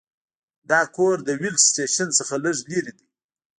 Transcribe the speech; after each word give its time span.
دا 0.69 0.81
کور 0.95 1.15
د 1.27 1.29
ویلډ 1.39 1.59
سټیشن 1.69 2.09
څخه 2.19 2.33
لږ 2.43 2.57
لرې 2.71 2.93
دی 2.97 3.05